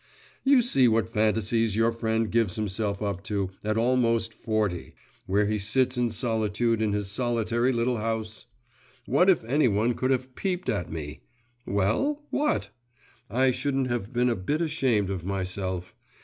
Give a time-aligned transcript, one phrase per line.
[0.53, 4.95] You see what fantasies your friend gives himself up to, at almost forty,
[5.27, 8.47] when he sits in solitude in his solitary little house!
[9.05, 11.21] What if any one could have peeped at me!
[11.67, 12.71] Well, what?
[13.29, 15.95] I shouldn't have been a bit ashamed of myself.